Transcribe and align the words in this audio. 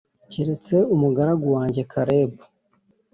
keretse 0.31 0.75
umugaragu 0.93 1.47
wanjye 1.55 1.81
Kalebu 1.91 2.41